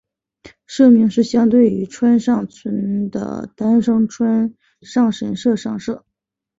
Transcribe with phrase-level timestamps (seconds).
[0.65, 6.03] 社名是相对于川上村的丹生川上神社上社。